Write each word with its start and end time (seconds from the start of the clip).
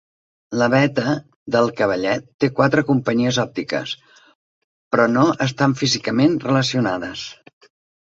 La 0.61 0.69
Beta 0.73 1.11
del 1.55 1.69
Cavallet 1.81 2.25
té 2.45 2.49
quatre 2.61 2.85
companyes 2.89 3.39
òptiques, 3.45 3.95
però 4.35 5.09
no 5.15 5.29
estan 5.49 5.81
físicament 5.85 6.39
relacionades. 6.51 7.33